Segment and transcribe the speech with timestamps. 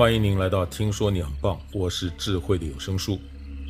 [0.00, 3.20] 欢迎您来到《听说你很棒》，我是智慧的有声书。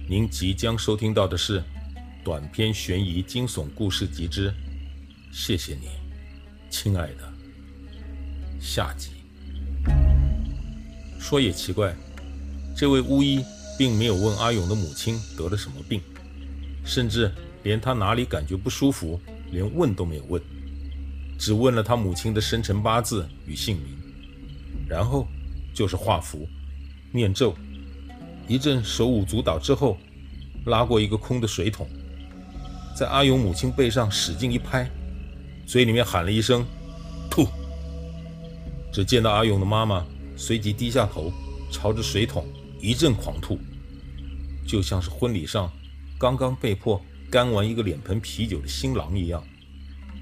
[0.09, 1.61] 您即将收听到的是
[2.23, 4.49] 短篇悬疑惊悚故事集之
[5.33, 5.89] 《谢谢你，
[6.71, 7.33] 亲爱的》
[8.65, 9.11] 下集。
[11.19, 11.93] 说也奇怪，
[12.77, 13.45] 这位巫医
[13.77, 16.01] 并没有问阿勇的母亲得了什么病，
[16.85, 17.29] 甚至
[17.65, 20.41] 连他哪里感觉不舒服，连问都没有问，
[21.37, 23.99] 只问了他母亲的生辰八字与姓名，
[24.89, 25.27] 然后。
[25.81, 26.47] 就是画符、
[27.11, 27.57] 念咒，
[28.47, 29.97] 一阵手舞足蹈之后，
[30.67, 31.89] 拉过一个空的水桶，
[32.95, 34.87] 在阿勇母亲背上使劲一拍，
[35.67, 36.67] 嘴里面喊了一声
[37.33, 37.49] “吐”。
[38.93, 40.05] 只见到阿勇的妈妈
[40.37, 41.33] 随即低下头，
[41.73, 42.47] 朝着水桶
[42.79, 43.59] 一阵狂吐，
[44.67, 45.73] 就像是婚礼上
[46.19, 49.43] 刚刚被迫干完一个脸盆啤酒的新郎一样，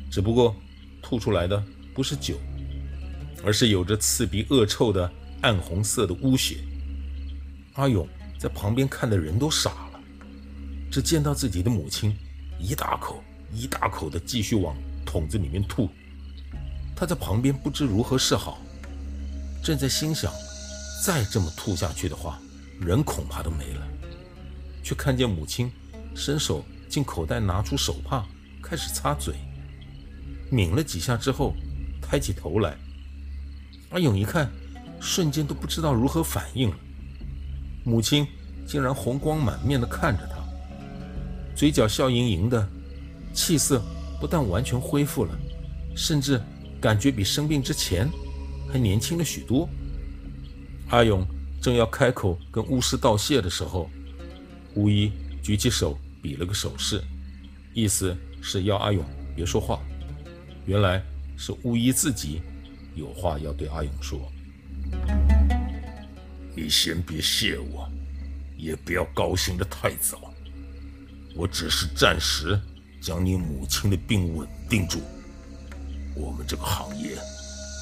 [0.09, 0.55] 只不过
[1.03, 1.61] 吐出来的
[1.93, 2.37] 不是酒，
[3.43, 5.13] 而是有着刺鼻恶臭的。
[5.41, 6.59] 暗红色的污血，
[7.75, 8.09] 阿勇
[8.39, 10.01] 在旁边看的人都傻了。
[10.91, 12.17] 只见到自己的母亲
[12.59, 13.23] 一大口
[13.53, 15.89] 一大口的继续往桶子里面吐，
[16.97, 18.59] 他在旁边不知如何是好，
[19.63, 20.33] 正在心想，
[21.05, 22.41] 再这么吐下去的话，
[22.81, 23.87] 人恐怕都没了。
[24.83, 25.71] 却看见母亲
[26.17, 28.27] 伸手进口袋拿出手帕，
[28.61, 29.35] 开始擦嘴，
[30.51, 31.55] 抿了几下之后，
[32.03, 32.77] 抬起头来，
[33.91, 34.51] 阿勇一看。
[35.01, 36.77] 瞬间都不知道如何反应了。
[37.85, 38.27] 母亲
[38.67, 40.37] 竟然红光满面地看着他，
[41.57, 42.69] 嘴角笑盈盈的，
[43.33, 43.83] 气色
[44.21, 45.39] 不但完全恢复了，
[45.97, 46.41] 甚至
[46.81, 48.09] 感觉比生病之前
[48.71, 49.69] 还年轻了许多。
[50.91, 51.27] 阿勇
[51.61, 53.89] 正要开口跟巫师道谢的时候，
[54.75, 55.13] 巫医
[55.43, 57.03] 举起手比了个手势，
[57.73, 59.81] 意思是要阿勇别说话。
[60.67, 61.03] 原来
[61.37, 62.43] 是巫医自己
[62.95, 64.21] 有话要对阿勇说。
[66.61, 67.89] 你先别谢我，
[68.57, 70.35] 也不要高兴得太早。
[71.37, 72.61] 我只是暂时
[73.01, 75.01] 将你母亲的病稳定住。
[76.17, 77.17] 我们这个行业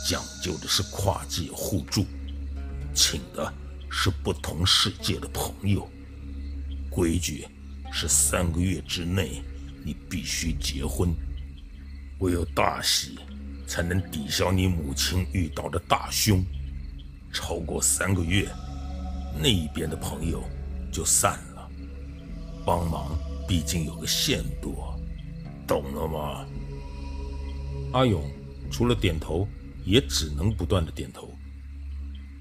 [0.06, 2.04] 讲究的是跨界互助，
[2.94, 3.50] 请的
[3.90, 5.90] 是不同世界的朋友。
[6.90, 7.46] 规矩
[7.90, 9.42] 是三个月之内
[9.82, 11.14] 你必须结婚，
[12.18, 13.18] 唯有大喜
[13.66, 16.44] 才能抵消你母亲遇到的大凶。
[17.32, 18.48] 超过三个月，
[19.38, 20.42] 那一边的朋友
[20.92, 21.68] 就散了。
[22.64, 23.16] 帮忙
[23.46, 24.76] 毕竟有个限度，
[25.66, 26.46] 懂了吗？
[27.92, 28.28] 阿勇
[28.70, 29.46] 除了点头，
[29.84, 31.30] 也只能不断的点头。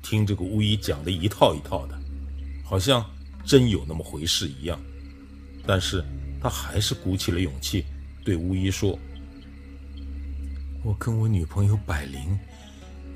[0.02, 2.00] 听这个巫医讲的一套一套的，
[2.64, 3.06] 好像
[3.46, 4.80] 真有那么回事一样。
[5.66, 6.04] 但是
[6.42, 7.86] 他还是鼓起了勇气，
[8.24, 8.98] 对巫医说
[10.84, 12.38] ：“我跟我女朋友百灵。”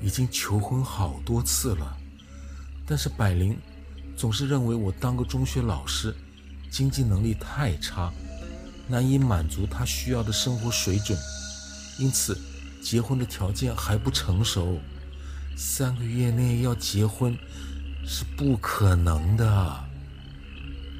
[0.02, 1.94] 已经求婚好多次了，
[2.86, 3.54] 但是百灵
[4.20, 6.14] 总是认为我当个中学老师，
[6.70, 8.12] 经济能力太差，
[8.86, 11.18] 难以满足她需要的生活水准，
[11.98, 12.38] 因此
[12.82, 14.78] 结婚的条件还不成熟，
[15.56, 17.34] 三个月内要结婚
[18.04, 19.84] 是不可能的。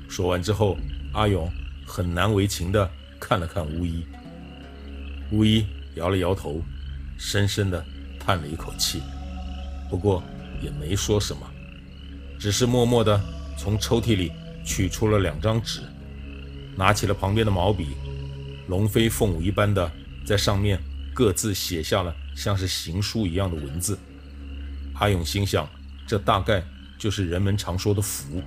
[0.08, 0.78] 说完之后，
[1.12, 1.46] 阿勇
[1.86, 4.06] 很难为情的看了看巫医，
[5.30, 6.62] 巫医摇了摇头，
[7.18, 7.84] 深深的。
[8.18, 9.02] 叹了一口气，
[9.90, 10.22] 不过
[10.62, 11.49] 也没说什么，
[12.40, 13.22] 只是默默地
[13.58, 14.32] 从抽屉里
[14.64, 15.82] 取出了两张纸，
[16.74, 17.88] 拿起了旁边的毛笔，
[18.66, 19.92] 龙飞凤舞一般的
[20.24, 20.80] 在上面
[21.12, 23.98] 各自写下了像是行书一样的文字。
[24.94, 25.68] 阿勇心想，
[26.06, 26.64] 这大概
[26.98, 28.42] 就是人们常说的符。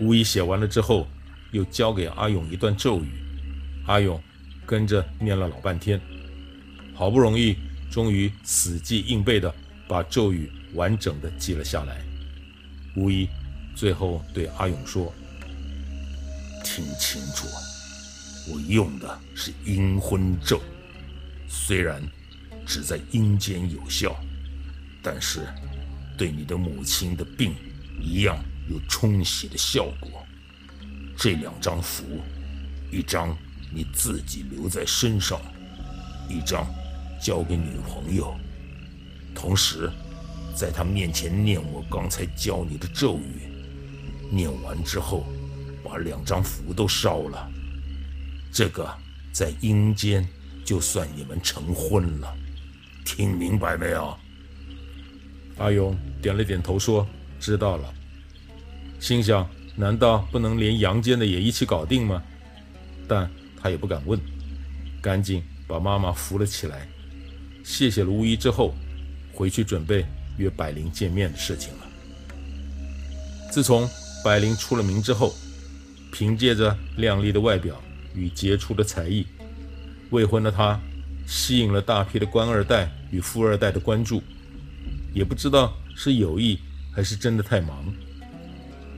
[0.00, 1.06] 巫医写完了之后，
[1.50, 3.10] 又教给阿勇一段咒语，
[3.86, 4.18] 阿勇
[4.64, 6.00] 跟着念了老半天，
[6.94, 7.54] 好不容易。
[7.90, 9.54] 终于死记硬背地
[9.86, 12.02] 把咒语完整的记了下来。
[12.96, 13.28] 巫医
[13.74, 15.12] 最后对阿勇说
[16.64, 17.46] ：“听清楚，
[18.50, 20.60] 我用的是阴婚咒，
[21.48, 22.02] 虽然
[22.66, 24.16] 只在阴间有效，
[25.02, 25.46] 但是
[26.16, 27.54] 对你的母亲的病
[28.00, 28.36] 一样
[28.68, 30.24] 有冲洗的效果。
[31.16, 32.04] 这两张符，
[32.90, 33.36] 一张
[33.72, 35.40] 你自己留在身上，
[36.28, 36.66] 一张。”
[37.24, 38.36] 交给女朋友，
[39.32, 39.88] 同时，
[40.54, 43.50] 在他面前念我刚才教你的咒语。
[44.30, 45.26] 念完之后，
[45.84, 47.50] 把两张符都烧了。
[48.52, 48.88] 这个
[49.32, 50.26] 在阴间
[50.64, 52.34] 就算你们成婚了。
[53.04, 54.16] 听明白没有？
[55.58, 57.06] 阿勇点了点头，说
[57.38, 57.92] ：“知道了。”
[59.00, 62.22] 心想：难道不能连阳间的也一起搞定吗？
[63.08, 64.18] 但他也不敢问，
[65.02, 66.88] 赶紧把妈妈扶了起来。
[67.64, 68.74] 谢谢了巫医之后，
[69.32, 70.06] 回去准备
[70.36, 71.86] 约百灵见面的事情了。
[73.50, 73.88] 自从
[74.24, 75.34] 百灵出了名之后，
[76.12, 77.80] 凭借着靓丽的外表
[78.14, 79.26] 与杰出的才艺，
[80.10, 80.80] 未婚的她
[81.26, 84.22] 吸引了大批的官二代与富二代的关注。
[85.12, 86.58] 也不知道是有意
[86.94, 87.92] 还是真的太忙，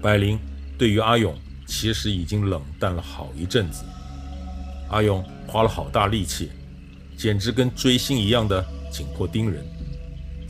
[0.00, 0.38] 百灵
[0.78, 3.84] 对于阿勇其实已经冷淡了好一阵子。
[4.90, 6.50] 阿勇花了好大力气，
[7.16, 9.64] 简直跟追星一样的紧迫盯人，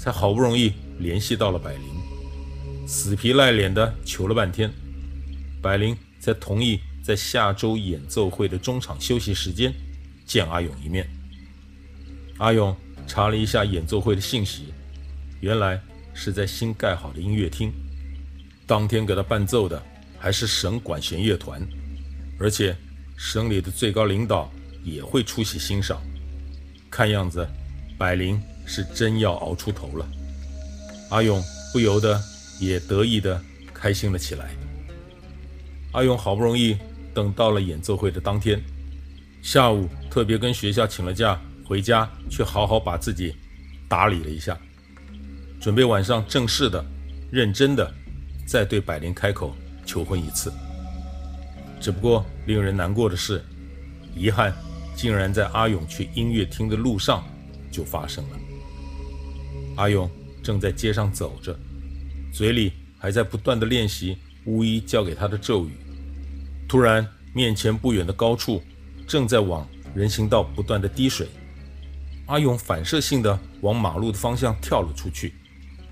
[0.05, 4.71] 才好不容易联系到了百灵，死皮赖脸的求了半天，
[5.63, 9.73] 百灵才同意在下周演奏会的中场休息时间
[10.27, 11.09] 见阿勇一面。
[12.37, 14.75] 阿勇查了一下演奏会的信息。
[15.41, 15.81] 原来
[16.13, 17.73] 是在新盖好的音乐厅，
[18.67, 19.83] 当天给他伴奏的
[20.19, 21.67] 还是省管弦乐团，
[22.39, 22.77] 而且
[23.17, 24.53] 省里的最高领导
[24.83, 26.03] 也会出席欣赏。
[26.91, 27.49] 看样子，
[27.97, 30.07] 百灵是真要熬出头了。
[31.11, 32.21] 阿勇不由得
[32.61, 33.41] 也得意的
[33.73, 34.51] 开心了起来。
[35.93, 36.77] 阿勇好不容易
[37.13, 38.61] 等到了演奏会的当天，
[39.43, 43.35] 下午特别跟学校请了假回家，去好好把自己
[43.89, 44.59] 打理了一下。
[45.61, 46.85] 准备晚上正式的、
[47.31, 47.93] 认真的
[48.47, 49.55] 再对百灵开口
[49.87, 50.53] 求婚一次。
[51.81, 53.45] 只不过令人难过的是，
[54.17, 54.53] 遗憾
[54.97, 57.25] 竟然在阿勇去音乐厅的路上
[57.71, 58.37] 就发生了。
[59.77, 60.11] 阿勇
[60.43, 61.59] 正在街上走着，
[62.33, 65.73] 嘴里还在不断的练习巫医教给他的咒语。
[66.69, 68.63] 突然，面前不远的高处
[69.07, 71.29] 正在往人行道不断的滴水。
[72.27, 75.35] 阿勇反射性的往马路的方向跳了出去。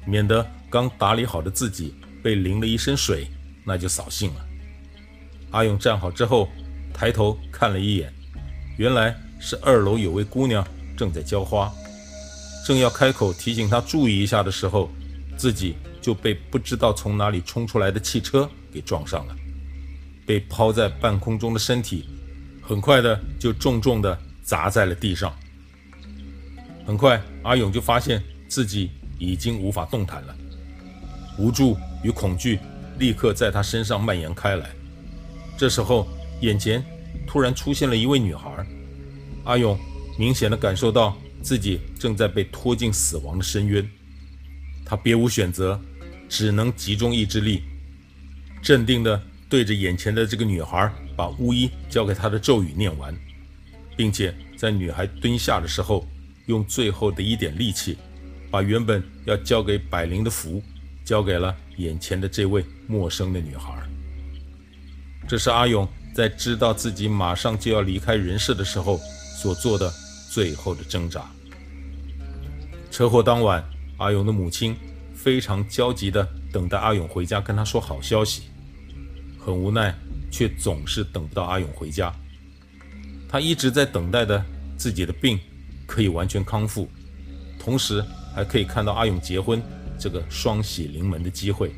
[0.04, 3.26] 免得刚打理好的自己被淋了一身水，
[3.64, 4.46] 那就扫兴了。
[5.50, 6.48] 阿勇站好之后，
[6.92, 8.12] 抬头看了一眼，
[8.78, 11.72] 原来是二楼有位姑娘正在浇花。
[12.66, 14.90] 正要开口提醒他注意一下的时候，
[15.36, 19.36] 自己就被不知道从哪里冲出来的汽车给撞上了，
[20.26, 22.08] 被抛在半空中的身体，
[22.60, 25.32] 很快的就重重的砸在了地上。
[26.86, 28.90] 很快，阿勇就发现自己。
[29.18, 30.34] 已经无法动弹了，
[31.38, 32.58] 无助与恐惧
[32.98, 34.68] 立刻在他身上蔓延开来。
[35.56, 36.08] 这时候，
[36.40, 36.84] 眼前
[37.24, 38.50] 突然出现了一位女孩，
[39.44, 39.78] 阿勇
[40.18, 43.86] 明显的感受到自己正在被拖进死亡的深渊，
[44.84, 45.80] 他别无选择，
[46.28, 47.62] 只能集中意志力，
[48.62, 53.14] 镇定的对着眼前的这个女孩，把巫医教给她的咒语念完，
[53.96, 56.06] 并且在女孩蹲下的时候，
[56.46, 57.98] 用最后的一点力气。
[58.50, 60.62] 把原本要交给百灵的符，
[61.06, 63.72] 交给了眼前的这位陌生的女孩。
[65.26, 69.00] 这是阿勇在知道自己马上就要离开人世的时候
[69.40, 69.90] 所做的
[70.32, 71.30] 最后的挣扎。
[72.90, 73.62] 车祸当晚，
[73.98, 74.74] 阿勇的母亲
[75.14, 78.44] 非常焦急地等待阿勇回家跟他说好消息，
[79.38, 79.94] 很无奈，
[80.30, 82.10] 却总是等不到阿勇回家。
[83.28, 84.42] 他一直在等待的
[84.78, 85.38] 自己的病
[85.86, 86.88] 可以完全康复，
[87.58, 88.02] 同时。
[88.34, 89.62] 还可以看到阿勇结婚
[89.98, 91.70] 这个双喜临门的机会，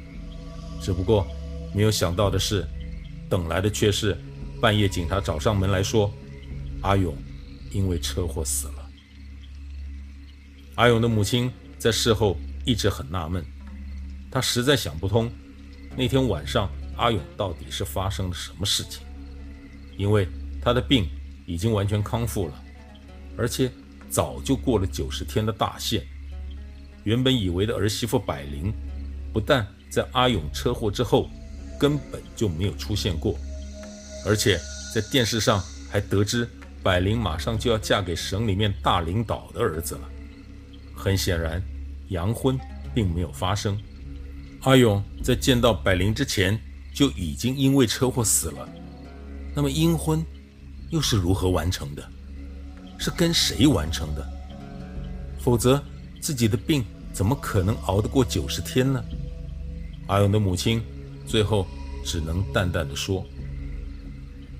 [0.80, 1.26] 只不过
[1.74, 2.64] 没有想到的是，
[3.28, 4.16] 等来的却是
[4.60, 6.08] 半夜警察找上门来说，
[6.82, 7.12] 阿勇
[7.74, 8.90] 因为车祸死了。
[10.76, 13.44] 阿勇的母亲在事后一直很纳闷，
[14.30, 15.30] 她实在想不通
[15.96, 19.02] 那天晚上阿勇到底是发生了什么事情，
[19.98, 20.26] 因为
[20.62, 21.08] 他的病
[21.46, 22.64] 已经完全康复了，
[23.36, 23.70] 而且
[24.08, 26.02] 早就过了九十天的大限。
[27.02, 28.72] 原本以为的儿媳妇百灵，
[29.32, 31.28] 不但在阿勇车祸之后
[31.78, 33.38] 根本就没有出现过，
[34.24, 34.58] 而且
[34.94, 36.48] 在电视上还得知
[36.84, 40.02] 百灵马上就要嫁给省里面大领导的儿子了。
[40.94, 41.60] 很显然，
[42.10, 42.56] 阳婚
[42.94, 43.76] 并没有发生。
[44.60, 46.56] 阿勇在见到百灵之前
[46.92, 48.68] 就已经因为车祸死了。
[49.54, 50.24] 那么阴婚
[50.90, 52.08] 又是如何完成的？
[52.98, 54.24] 是跟谁完成的？
[55.40, 55.82] 否则
[56.20, 56.84] 自己的病。
[57.14, 59.00] 怎么可能熬得过九十天呢？
[60.08, 60.82] 阿勇的母亲
[61.28, 61.64] 最后
[62.04, 63.24] 只能淡淡的说：“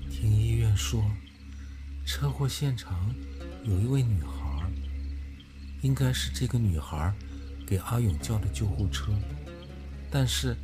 [0.09, 1.03] 听医院说，
[2.05, 3.13] 车祸现场
[3.63, 4.71] 有一位女孩，
[5.81, 7.11] 应该是这个女孩
[7.65, 9.11] 给阿勇叫的救护车，
[10.11, 10.55] 但是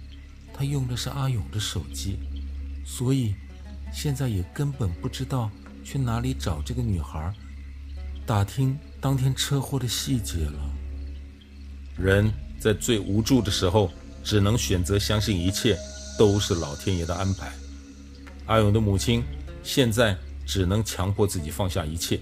[0.54, 2.20] 她用的是阿勇的手机，
[2.86, 3.34] 所以
[3.92, 5.50] 现在也根本不知道
[5.84, 7.34] 去哪里找这个女孩，
[8.26, 10.72] 打听当天车祸的细节了。”
[11.98, 13.92] 人在最无助的时候，
[14.24, 15.76] 只能选择相信一切
[16.20, 17.52] 都是老天爷的安排。
[18.46, 19.24] 阿勇的母亲
[19.64, 22.20] 现在只能强迫自己放下一切。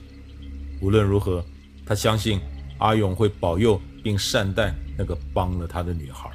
[0.82, 1.44] 无论如何，
[1.86, 2.40] 他相信
[2.78, 6.30] 阿勇会保佑并善待那个帮了他的女孩。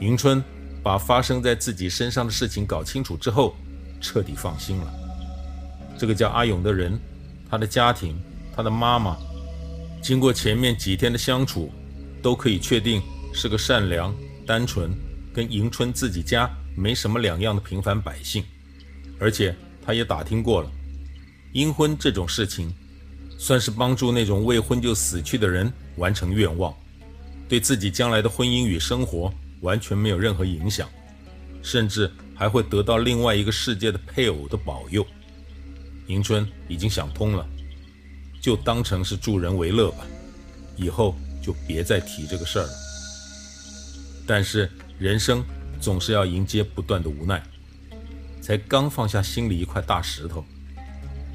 [0.00, 0.42] 迎春
[0.82, 3.56] 把发生在自己身上的事情搞清楚之后，
[4.00, 4.92] 彻底放心了。
[5.96, 6.98] 这个叫阿勇的人，
[7.48, 8.20] 他的家庭，
[8.54, 9.16] 他的妈妈，
[10.02, 11.72] 经过前面几天的相处，
[12.20, 13.00] 都可以确定
[13.32, 14.14] 是个善良、
[14.46, 14.90] 单纯，
[15.32, 18.44] 跟迎春自己家没什么两样的平凡百姓。
[19.18, 20.70] 而且他也打听过了，
[21.52, 22.74] 阴婚这种事情，
[23.38, 26.74] 算是帮助那种未婚就死去的人完成愿望，
[27.48, 30.88] 对自己将来的婚姻与生活完全没有任何影响，
[31.62, 35.06] 甚至还会得到另外一个世界的配偶的保佑。
[36.08, 37.46] 迎春已经想通了，
[38.40, 40.04] 就当成是助人为乐吧，
[40.76, 42.72] 以后就别再提这个事儿了。
[44.26, 45.44] 但是人生
[45.80, 47.40] 总是要迎接不断的无奈，
[48.46, 50.44] 才刚放下心里一块大石头，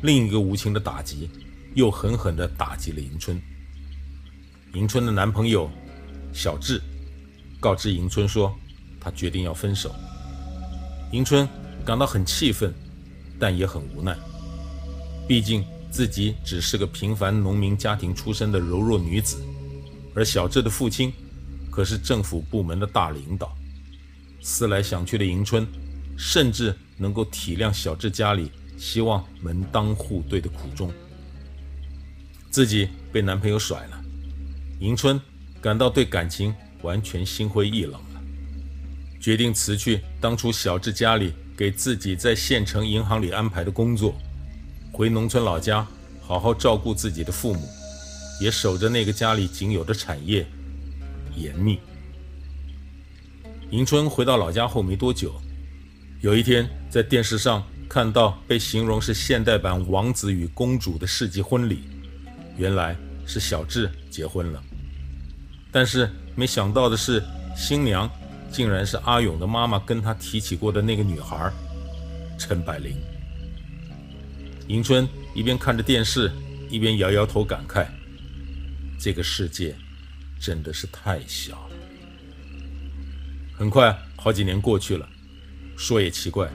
[0.01, 1.30] 另一个无情的打击。
[1.74, 3.41] 又狠狠地打击了迎春。
[4.74, 5.70] 迎春的男朋友
[6.32, 6.82] 小智
[7.60, 8.53] 告知迎春说，
[8.98, 9.94] 他决定要分手。
[11.12, 11.46] 迎春
[11.86, 12.74] 感到很气愤，
[13.38, 14.18] 但也很无奈。
[15.27, 19.44] 毕竟自己只是个平凡农民家庭出身的柔弱女子，
[20.15, 21.12] 而小智的父亲
[21.70, 23.53] 可是政府部门的大领导。
[24.41, 25.68] 思来想去的迎春，
[26.24, 30.94] 甚至能够体谅小智家里希望门当户对的苦衷。
[32.51, 34.00] 自己被男朋友甩了，
[34.80, 35.20] 迎春
[35.60, 38.22] 感到对感情完全心灰意冷了，
[39.20, 44.13] 决定辞去当初小智家里给自己在县城银行里安排的工作，
[44.94, 45.88] 回农村老家
[46.22, 47.68] 好好照顾自己的父母，
[48.40, 50.46] 也守着那个家里仅有的产业——
[51.36, 51.80] 严密。
[53.72, 55.34] 迎春回到老家后没多久，
[56.22, 61.82] 有一天在电视上看到被形容是现代版《王子与公主》的世纪婚礼。
[62.58, 64.63] 原来是小智结婚了，
[65.72, 67.24] 但是没想到的是，
[67.58, 68.08] 新娘
[68.51, 71.51] 竟然是阿勇的妈妈跟他提起过的那个女孩，
[72.38, 72.96] 陈百灵。
[74.68, 76.32] 迎春一边看着电视，
[76.70, 77.88] 一边摇摇头感慨：
[79.00, 79.75] 这个世界
[80.40, 81.75] 真的是太小了。
[83.58, 85.10] 很快，好几年过去了，
[85.81, 86.47] 说也奇怪，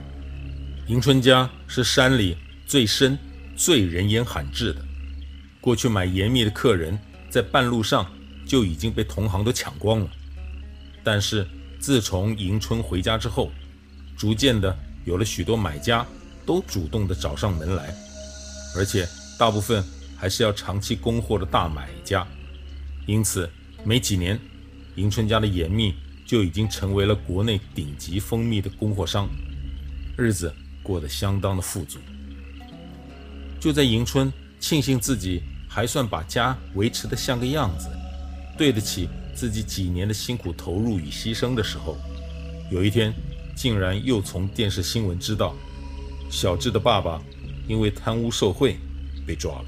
[0.87, 3.19] 迎春家是山里最深、
[3.57, 4.81] 最人烟罕至的。
[5.59, 6.97] 过去买盐蜜的客人，
[7.29, 8.09] 在半路上
[8.45, 10.09] 就已经被同行都抢光了。
[11.03, 11.45] 但是
[11.77, 13.51] 自从迎春回家之后，
[14.15, 16.07] 逐渐的有了许多买家
[16.45, 17.93] 都主动的找上门来，
[18.77, 19.05] 而且
[19.37, 19.83] 大部分
[20.15, 22.25] 还是要长期供货的大买家。
[23.05, 23.49] 因此，
[23.83, 24.39] 没几年，
[24.95, 25.93] 迎春家的盐蜜
[26.27, 29.27] 就已经成为了国内顶级蜂蜜的供货商，
[30.15, 30.53] 日子
[30.83, 31.97] 过得相当的富足。
[33.59, 35.41] 就在迎春庆幸自己。
[35.69, 37.87] 还算把家维持得像个样子，
[38.57, 41.95] 对得起自己几年的辛苦投入与牺牲的时候，
[42.71, 43.13] 有一天，
[43.55, 45.55] 竟然又从电视新闻知道，
[46.31, 47.21] 小智的爸爸
[47.67, 48.77] 因为贪污受贿
[49.23, 49.65] 被抓了。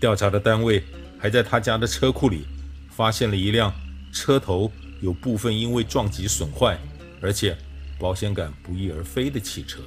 [0.00, 0.82] 调查的单位
[1.16, 2.44] 还在他家的车库里
[2.90, 3.72] 发现了一辆
[4.12, 6.78] 车头有部分因为撞击损坏，
[7.20, 7.56] 而且
[7.98, 9.80] 保险杆不翼而飞的汽车。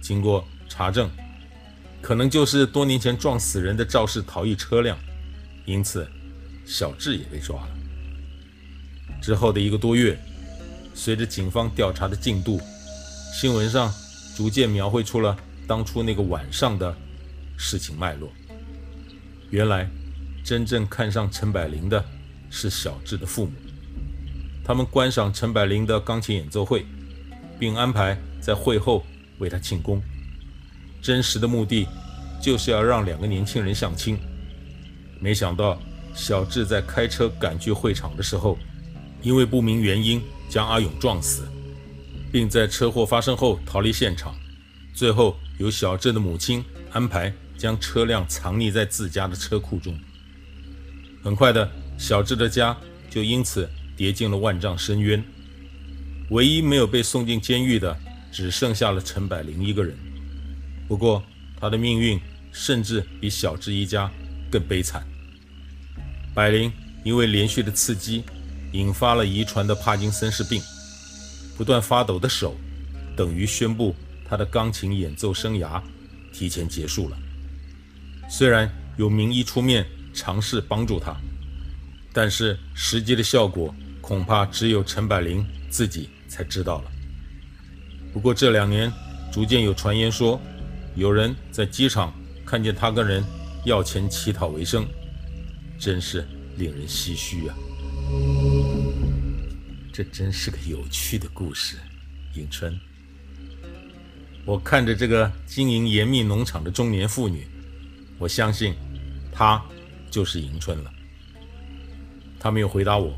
[0.00, 1.10] 经过查证。
[2.02, 4.98] 可能就是多年前撞死人的肇事逃逸车辆，
[5.66, 6.08] 因此
[6.64, 7.68] 小智也被抓了。
[9.20, 10.18] 之后的一个多月，
[10.94, 12.58] 随着警方调查的进度，
[13.38, 13.92] 新闻上
[14.34, 16.96] 逐渐描绘出了当初那个晚上的
[17.58, 18.32] 事情脉络。
[19.50, 19.86] 原来，
[20.42, 22.02] 真正看上陈柏霖的
[22.48, 23.52] 是小智的父母，
[24.70, 26.86] 他们观赏陈百灵的钢琴演奏会，
[27.58, 29.04] 并安排在会后
[29.40, 30.00] 为他庆功。
[31.02, 31.88] 真实的目的
[32.40, 34.16] 就是要让两个年轻人相亲，
[35.18, 35.76] 没想到
[36.14, 38.56] 小智在开车赶去会场的时候，
[39.22, 41.48] 因为不明原因将阿勇撞死，
[42.30, 44.36] 并在车祸发生后逃离现场，
[44.94, 49.98] 最后由小智的母亲安排将车辆藏匿在自家的车库中。
[51.24, 52.76] 很快的，小智的家
[53.10, 53.68] 就因此
[54.00, 55.22] 跌进了万丈深渊，
[56.30, 57.94] 唯一没有被送进监狱的，
[58.32, 59.94] 只剩下了陈百灵一个人。
[60.88, 61.22] 不过，
[61.60, 62.18] 他的命运
[62.50, 64.10] 甚至比小智一家
[64.50, 65.06] 更悲惨。
[66.34, 66.72] 百灵
[67.04, 68.24] 因为连续的刺激，
[68.72, 70.62] 引发了遗传的帕金森氏病，
[71.58, 72.56] 不断发抖的手，
[73.14, 75.78] 等于宣布他的钢琴演奏生涯
[76.32, 77.18] 提前结束了。
[78.30, 78.66] 虽然
[78.96, 81.14] 有名医出面尝试帮助他，
[82.14, 83.74] 但是实际的效果
[84.10, 86.90] 恐怕只有陈百灵自己才知道了。
[88.12, 88.92] 不过这两年，
[89.32, 90.40] 逐渐有传言说，
[90.96, 92.12] 有人在机场
[92.44, 93.24] 看见他跟人
[93.64, 94.84] 要钱乞讨为生，
[95.78, 96.26] 真是
[96.56, 97.54] 令人唏嘘啊！
[99.92, 101.76] 这真是个有趣的故事，
[102.34, 102.76] 迎春。
[104.44, 107.46] 我看着这个经营严密农场的中年妇女，
[108.18, 108.74] 我相信
[109.30, 109.64] 她
[110.10, 110.90] 就是迎春了。
[112.40, 113.16] 她没有回答我，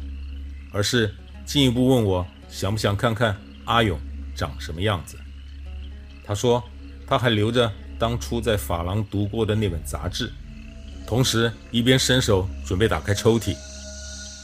[0.73, 1.15] 而是
[1.45, 3.99] 进一步问我想不想看看阿勇
[4.35, 5.17] 长什么样子。
[6.25, 6.63] 他说
[7.07, 10.33] 他还留着当初在法廊读过的那本杂志，
[11.07, 13.55] 同时一边伸手准备打开抽屉。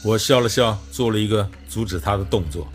[0.05, 2.71] 我笑了笑，做了一个阻止他的动作，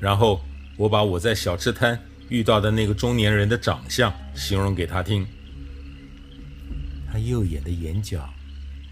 [0.00, 0.40] 然后
[0.76, 5.26] 我把我在小吃摊遇到的那个中年人的长相形容给他听。
[7.12, 8.28] 他右眼的眼角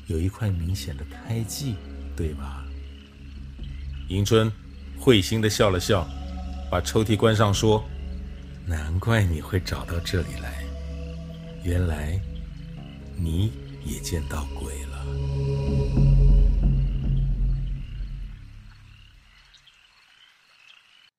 [0.06, 1.74] 有一块明显的胎记，
[2.16, 2.65] 对吧？
[4.08, 4.50] 迎春
[4.98, 6.08] 会心的笑了笑，
[6.70, 7.84] 把抽屉关上，说
[8.64, 10.64] ：“难怪你会找到这里来，
[11.64, 12.20] 原来
[13.16, 13.52] 你
[13.84, 15.04] 也见到鬼了。”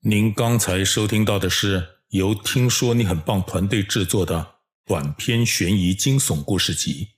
[0.00, 4.54] 您刚才收听到的是由听说你很棒团队制作的
[4.86, 7.08] 短篇悬疑惊悚故事集，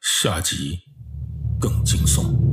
[0.00, 0.80] 下集
[1.60, 2.47] 更惊悚。